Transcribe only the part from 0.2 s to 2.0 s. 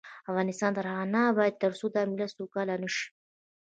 افغانستان تر هغو نه ابادیږي، ترڅو